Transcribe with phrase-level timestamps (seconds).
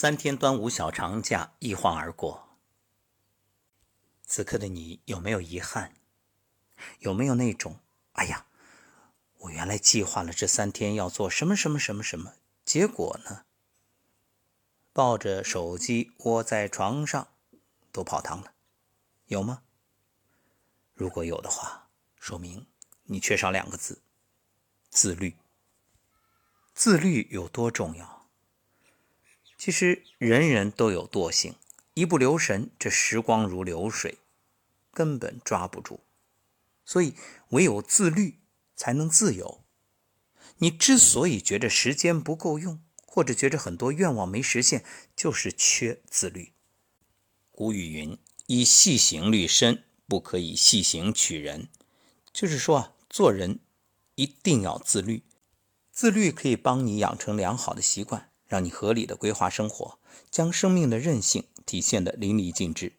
[0.00, 2.56] 三天端午小长假一晃而过，
[4.24, 5.92] 此刻的你有没有遗憾？
[7.00, 7.80] 有没有那种
[8.14, 8.46] “哎呀，
[9.38, 12.34] 我原来计划了这三天要做什么什么什么什么，
[12.64, 13.44] 结果呢？
[14.92, 17.26] 抱着手机窝在床上
[17.90, 18.54] 都泡汤了”，
[19.26, 19.64] 有吗？
[20.94, 21.88] 如果有的话，
[22.20, 22.68] 说明
[23.02, 24.00] 你缺少两个字：
[24.90, 25.36] 自律。
[26.72, 28.17] 自律有多重要？
[29.58, 31.56] 其实人人都有惰性，
[31.94, 34.18] 一不留神，这时光如流水，
[34.92, 35.98] 根本抓不住。
[36.84, 37.14] 所以
[37.48, 38.38] 唯有自律，
[38.76, 39.64] 才能自由。
[40.58, 44.84] 你之所以觉着时间不够用，或者觉着很多愿望没实现，
[45.16, 46.52] 就是缺自律。
[47.50, 51.68] 古语云：“以细行律身，不可以细行取人。”
[52.32, 53.58] 就是说啊，做人
[54.14, 55.24] 一定要自律。
[55.90, 58.30] 自律可以帮你养成良好的习惯。
[58.48, 59.98] 让你合理的规划生活，
[60.30, 62.94] 将生命的韧性体现得淋漓尽致。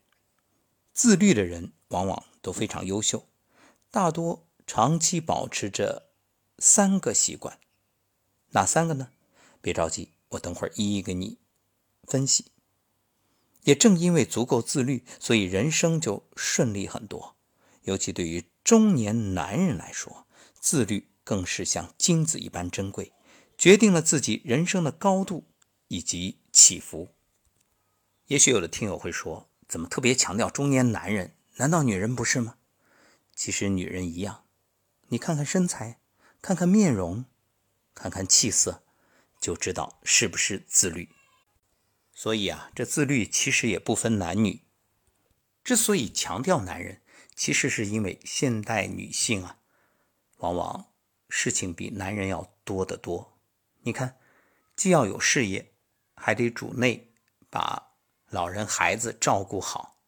[0.93, 3.27] 自律的人往往都非常优秀，
[3.90, 6.09] 大多长期保持着
[6.59, 7.59] 三个习惯。
[8.51, 9.09] 哪三个呢？
[9.62, 11.37] 别着急，我等会儿一一给你
[12.04, 12.46] 分析。
[13.63, 17.35] 也正因为足够自律，所以人生就顺利很多。
[17.84, 20.26] 尤其对于中年男人来说，
[20.59, 23.12] 自律更是像金子一般珍贵。
[23.60, 25.43] 决定了自己人生的高度
[25.90, 27.10] 以及起伏。
[28.27, 31.35] 也许有的听友会说：“怎么特别强调中年男人？
[31.57, 32.55] 难道女人不是吗？”
[33.35, 34.46] 其实女人一样。
[35.10, 35.99] 你看看身材，
[36.41, 37.26] 看看面容，
[37.93, 38.82] 看看气色，
[39.41, 41.10] 就知道是不是自律。
[42.13, 44.62] 所以啊，这自律其实也不分男女。
[45.65, 47.02] 之所以强调男人，
[47.35, 49.60] 其实是因为现代女性啊，
[50.37, 50.85] 往往
[51.27, 53.35] 事情比男人要多得多。
[53.82, 54.18] 你看，
[54.76, 55.74] 既要有事业，
[56.16, 57.13] 还得主内
[57.49, 57.94] 把
[58.30, 60.02] 老人孩子照顾好，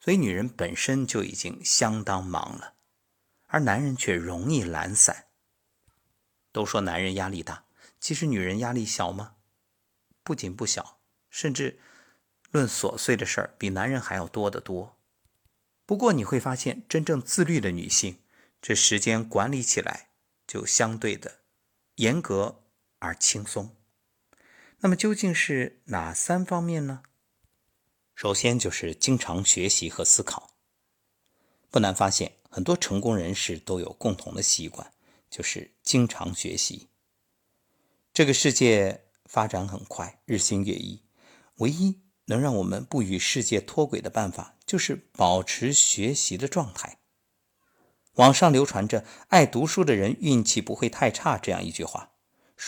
[0.00, 2.74] 所以女人本身就已经相当忙了，
[3.46, 5.26] 而男人却容易懒散。
[6.52, 7.64] 都说男人压力大，
[8.00, 9.34] 其实女人压力小吗？
[10.22, 11.78] 不仅不小，甚至
[12.50, 14.96] 论琐碎的事儿，比男人还要多得多。
[15.84, 18.20] 不过你会发现，真正自律的女性，
[18.62, 20.08] 这时间管理起来
[20.46, 21.40] 就相对的
[21.96, 22.62] 严格。
[23.06, 23.76] 而轻松，
[24.80, 27.02] 那么究竟是哪三方面呢？
[28.16, 30.56] 首先就是经常学习和思考。
[31.70, 34.92] 不难发现，很多成功人士都有共同的习惯，
[35.30, 36.88] 就是经常学习。
[38.12, 41.04] 这个世界发展很快，日新月异，
[41.58, 46.98] 唯一能让我们不与世界脱轨的办法，就是保持学习的状态。
[48.14, 52.15] 网上流传着“爱读书的人运气不会太差”这样一句话。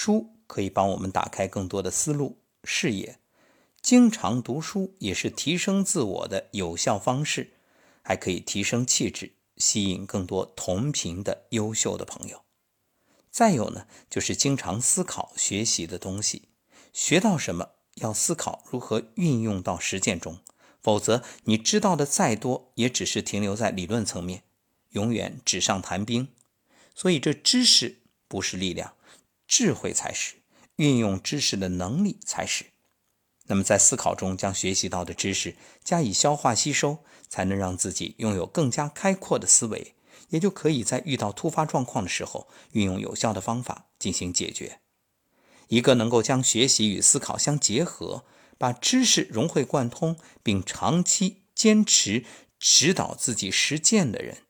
[0.01, 3.19] 书可以帮我们打开更多的思路、视野，
[3.83, 7.55] 经常读书也是提升自我的有效方式，
[8.03, 12.45] 还可以提升气质，吸引更多同频的优秀的朋友。
[13.29, 16.43] 再有呢，就是经常思考学习的东西，
[16.93, 20.39] 学到什么要思考如何运用到实践中，
[20.81, 24.45] 否则你知道的再多，也只是停留在理论层面，
[24.91, 26.29] 永远纸上谈兵。
[26.95, 28.95] 所以，这知识不是力量。
[29.49, 30.37] 智慧才是
[30.77, 32.67] 运用知识的能力才是。
[33.47, 36.99] 那么在思考中将学习到的知识加以消化吸收，
[37.29, 39.95] 才能让自己拥有更加开阔的思维，
[40.29, 44.81] 也就可以在遇到突发状况的时候，运用有效的方法进行解决。
[45.69, 48.25] 一个能够将学习与思考相结合，
[48.59, 52.25] 把知识融会贯通，并长期坚持
[52.59, 54.43] 指导自己实践的人，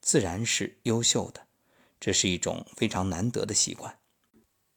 [0.00, 1.46] 自然是优秀的。
[2.00, 3.98] 这是一种非常难得的习惯。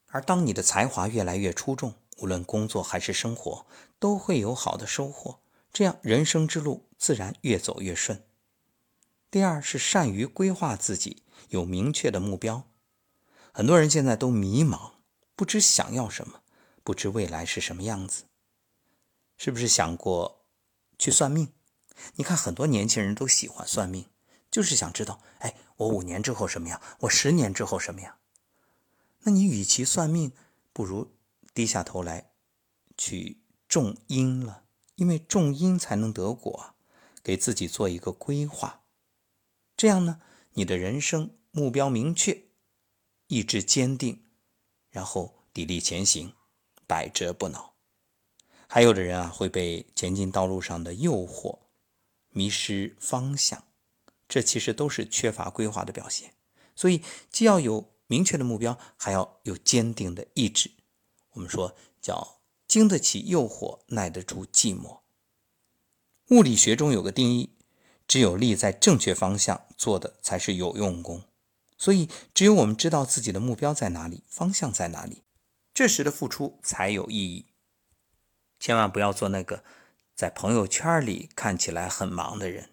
[0.10, 3.66] 而当你的才华越来越出众，无论工作还是生活，
[4.00, 5.40] 都会有好的收获，
[5.72, 8.24] 这样人生之路自然越走越顺。
[9.32, 12.64] 第二是善于规划自己，有明确的目标。
[13.52, 14.94] 很多人现在都迷茫，
[15.36, 16.42] 不知想要什么，
[16.84, 18.24] 不知未来是什么样子。
[19.38, 20.44] 是不是想过
[20.98, 21.54] 去算命？
[22.16, 24.08] 你看很多年轻人都喜欢算命，
[24.50, 26.82] 就是想知道，哎，我五年之后什么样？
[27.02, 28.16] 我十年之后什么样？
[29.30, 30.32] 那你与其算命，
[30.74, 31.12] 不如
[31.54, 32.32] 低下头来
[32.98, 33.38] 去
[33.68, 34.64] 种因了，
[34.96, 36.74] 因为种因才能得果，
[37.22, 38.82] 给自己做一个规划，
[39.78, 40.20] 这样呢，
[40.54, 42.46] 你的人生目标明确，
[43.28, 44.24] 意志坚定，
[44.90, 46.34] 然后砥砺前行，
[46.88, 47.76] 百折不挠。
[48.68, 51.60] 还有的人啊，会被前进道路上的诱惑
[52.30, 53.64] 迷失方向，
[54.28, 56.34] 这其实都是缺乏规划的表现。
[56.76, 57.94] 所以，既要有。
[58.10, 60.72] 明确的目标，还要有坚定的意志。
[61.34, 65.02] 我们说叫经得起诱惑，耐得住寂寞。
[66.30, 67.56] 物理学中有个定义：
[68.08, 71.24] 只有立在正确方向做的才是有用功。
[71.78, 75.22] 所以，只有我们知道自己的目标在哪里，方向在哪里，
[75.72, 77.46] 这时的付出才有意义。
[78.60, 79.64] 千万不要做那个
[80.16, 82.72] 在朋友圈里看起来很忙的人，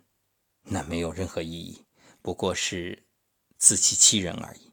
[0.63, 1.85] 那没有任何意义，
[2.23, 3.05] 不过是
[3.59, 4.66] 自欺欺人而已。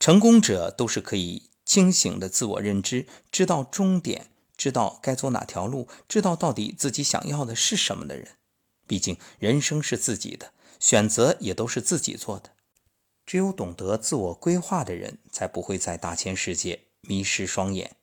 [0.00, 8.28] 成功者都是可以清醒的自我认知，知道终点，知道该走哪条路，知道到底自己想要的是什么的人。
[8.86, 10.52] 毕竟，人生是自己的。
[10.80, 12.52] 选择也都是自己做的，
[13.26, 17.96] 只有懂得自我规划的人，才不会在大千世界迷失双眼。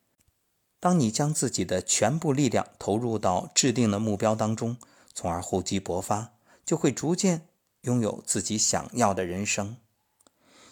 [0.80, 4.78] 当你将自己的全部力量投入到制定的目标当中，
[5.16, 6.34] 从而厚积薄发，
[6.64, 7.48] 就会逐渐
[7.82, 9.78] 拥有自己想要的人生。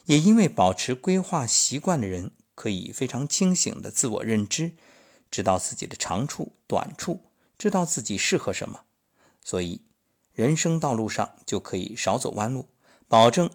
[0.06, 4.74] 也因为保持规划习惯的人，可以非常清醒的自我认知，
[5.30, 7.22] 知道自己的长处、短处，
[7.58, 8.82] 知道自己适合什么，
[9.44, 9.82] 所以。
[10.34, 12.68] 人生道路上就可以少走弯路，
[13.08, 13.50] 保证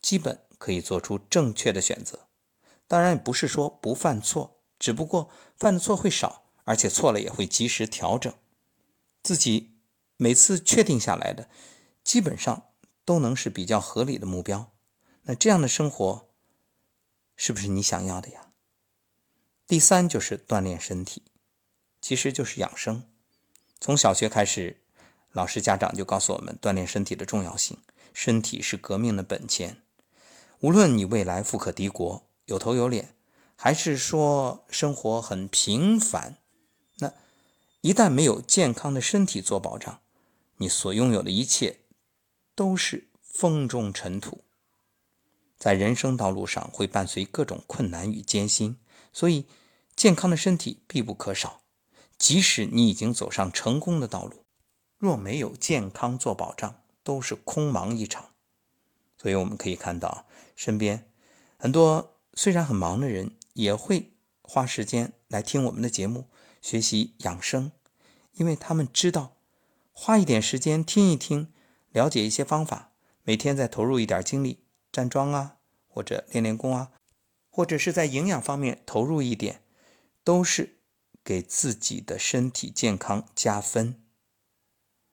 [0.00, 2.20] 基本可以做出正确的选择。
[2.88, 8.32] 当然，不是说不犯错，只不过犯的错会少，而且错了也会及时调整。
[9.22, 9.74] 自己
[10.16, 11.50] 每次确定下来的，
[12.02, 12.68] 基本上
[13.04, 14.72] 都能是比较合理的目标。
[15.24, 16.28] 那这样的生活，
[17.36, 18.52] 是不是你想要的呀？
[19.66, 21.22] 第三就是锻炼身体，
[22.00, 23.02] 其实就是养生。
[23.80, 24.80] 从小学开始。
[25.32, 27.78] 老师、家长就告诉我们锻炼身体的重要性，
[28.12, 29.82] 身体是革命的本钱。
[30.60, 33.16] 无论你未来富可敌国、有头有脸，
[33.56, 36.38] 还是说生活很平凡，
[36.98, 37.12] 那
[37.80, 40.02] 一旦没有健康的身体做保障，
[40.58, 41.80] 你所拥有的一切
[42.54, 44.44] 都是风中尘土。
[45.64, 48.76] 在人生道路上会伴随各种困难与艰辛，
[49.14, 49.46] 所以
[49.96, 51.62] 健康的身体必不可少。
[52.18, 54.44] 即使你已经走上成功的道路。
[54.98, 58.32] 若没有健康做保障，都是空忙一场。
[59.16, 61.10] 所以我们可以看到，身边
[61.56, 64.12] 很多虽然很忙的人，也会
[64.42, 66.26] 花时间来听我们的节目，
[66.60, 67.72] 学习养生，
[68.34, 69.38] 因为他们知道，
[69.94, 71.50] 花一点时间听一听，
[71.90, 74.58] 了解一些方法，每天再投入一点精力，
[74.94, 75.56] 站桩啊，
[75.88, 76.92] 或者练练功啊，
[77.50, 79.60] 或者是在营养方面投入一点，
[80.22, 80.76] 都是
[81.24, 84.00] 给自己的身体健康加分。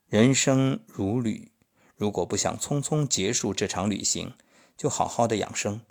[0.05, 1.51] 人生如旅，
[1.95, 4.35] 如果不想匆匆结束这场旅行，
[4.77, 5.81] 就好好的养生，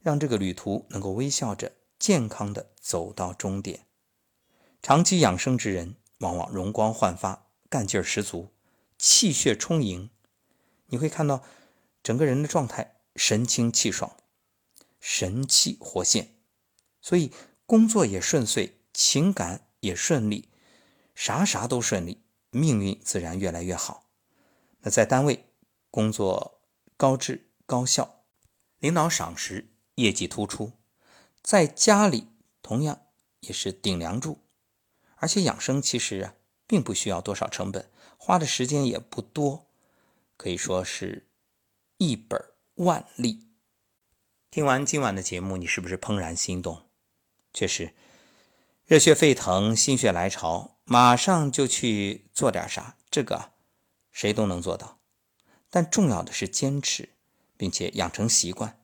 [0.00, 3.86] 让这个旅途能够微笑着、健康的走到终点。
[4.82, 8.52] 长期养生之人，往往容光焕发，干劲十足，
[8.98, 10.10] 气血充盈。
[10.88, 11.42] 你会看到
[12.02, 14.16] 整个人的状态神清气爽，
[15.00, 16.36] 神气活现，
[17.02, 17.32] 所以
[17.66, 20.48] 工作也顺遂，情感也顺利，
[21.14, 22.22] 啥啥都顺利。
[22.50, 24.08] 命运自然越来越好。
[24.80, 25.44] 那在单位
[25.90, 26.62] 工作
[26.96, 28.24] 高质高效，
[28.78, 30.72] 领导赏识，业绩突出；
[31.42, 32.28] 在家里
[32.62, 33.02] 同样
[33.40, 34.38] 也是顶梁柱。
[35.16, 36.34] 而且养生其实啊，
[36.66, 39.66] 并不需要多少成本，花的时间也不多，
[40.38, 41.28] 可以说是
[41.98, 42.42] 一本
[42.78, 43.48] 万利。
[44.50, 46.82] 听完今晚的节目，你是不是怦然心动？
[47.52, 47.92] 确实，
[48.86, 50.78] 热血沸腾，心血来潮。
[50.84, 53.50] 马上就去做点啥，这个
[54.12, 55.00] 谁都能做到，
[55.68, 57.10] 但重要的是坚持，
[57.56, 58.80] 并且养成习惯，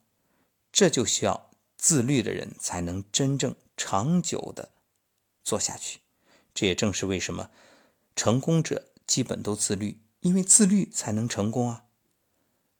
[0.73, 4.73] 这就需要自律的人才能真正长久的
[5.45, 6.01] 做下去。
[6.53, 7.51] 这也正是为什么
[8.17, 11.85] 成功者基本都自律，因为自律才能成功啊。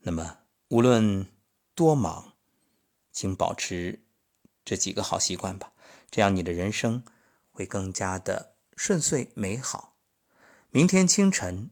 [0.01, 1.29] 那么无论
[1.75, 2.35] 多忙，
[3.13, 4.05] 请保持
[4.65, 5.73] 这几个好习惯吧，
[6.11, 7.05] 这样你的人生
[7.53, 8.55] 会更加的。
[8.77, 9.97] 顺遂美好。
[10.71, 11.71] 明天清晨，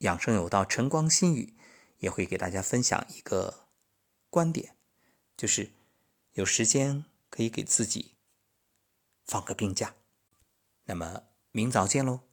[0.00, 1.56] 养生有道晨光心语
[1.96, 3.68] 也会给大家分享一个
[4.28, 4.76] 观点，
[5.34, 5.72] 就是
[6.32, 8.16] 有时间可以给自己
[9.24, 9.94] 放个病假。
[10.84, 12.25] 那么明早见喽。